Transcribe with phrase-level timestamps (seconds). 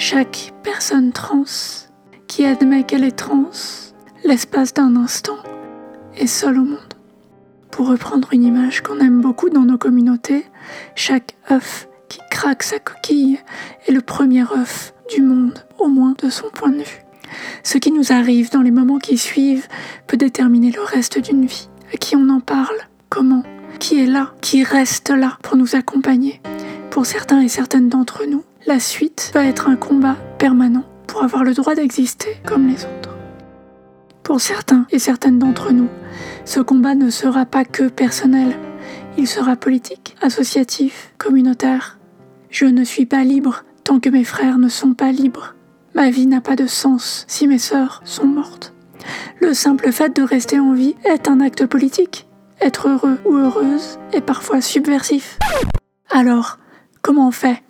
[0.00, 1.44] chaque personne trans
[2.26, 3.50] qui admet qu'elle est trans,
[4.24, 5.36] l'espace d'un instant,
[6.16, 6.94] est seule au monde.
[7.70, 10.46] Pour reprendre une image qu'on aime beaucoup dans nos communautés,
[10.94, 13.40] chaque œuf qui craque sa coquille
[13.86, 17.04] est le premier œuf du monde, au moins de son point de vue.
[17.62, 19.68] Ce qui nous arrive dans les moments qui suivent
[20.06, 21.68] peut déterminer le reste d'une vie.
[21.92, 22.78] À qui on en parle?
[23.10, 23.42] Comment?
[23.78, 24.32] Qui est là?
[24.40, 26.40] Qui reste là pour nous accompagner?
[26.88, 31.44] Pour certains et certaines d'entre nous, la suite va être un combat permanent pour avoir
[31.44, 33.16] le droit d'exister comme les autres.
[34.22, 35.88] Pour certains et certaines d'entre nous,
[36.44, 38.56] ce combat ne sera pas que personnel,
[39.16, 41.98] il sera politique, associatif, communautaire.
[42.50, 45.54] Je ne suis pas libre tant que mes frères ne sont pas libres.
[45.94, 48.72] Ma vie n'a pas de sens si mes sœurs sont mortes.
[49.40, 52.28] Le simple fait de rester en vie est un acte politique.
[52.60, 55.38] Être heureux ou heureuse est parfois subversif.
[56.10, 56.58] Alors,
[57.02, 57.62] comment on fait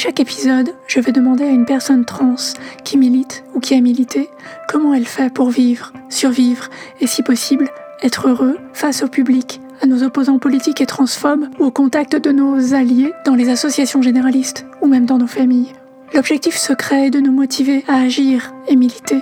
[0.00, 2.36] Chaque épisode, je vais demander à une personne trans
[2.84, 4.30] qui milite ou qui a milité
[4.68, 6.68] comment elle fait pour vivre, survivre
[7.00, 7.68] et si possible,
[8.00, 12.30] être heureux face au public, à nos opposants politiques et transphobes ou au contact de
[12.30, 15.72] nos alliés dans les associations généralistes ou même dans nos familles.
[16.14, 19.18] L'objectif secret est de nous motiver à agir et militer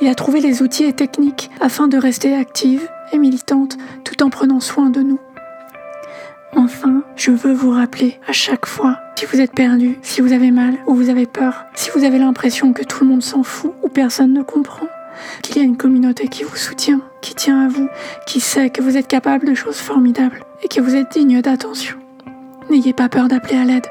[0.00, 4.30] et à trouver les outils et techniques afin de rester actives et militantes tout en
[4.30, 5.18] prenant soin de nous.
[6.54, 10.50] Enfin, je veux vous rappeler à chaque fois, si vous êtes perdu, si vous avez
[10.50, 13.74] mal ou vous avez peur, si vous avez l'impression que tout le monde s'en fout
[13.82, 14.86] ou personne ne comprend,
[15.42, 17.86] qu'il y a une communauté qui vous soutient, qui tient à vous,
[18.26, 21.98] qui sait que vous êtes capable de choses formidables et que vous êtes digne d'attention.
[22.70, 23.86] N'ayez pas peur d'appeler à l'aide.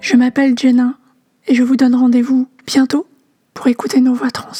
[0.00, 0.94] Je m'appelle Jenna
[1.48, 3.08] et je vous donne rendez-vous bientôt
[3.54, 4.52] pour écouter nos voix trans.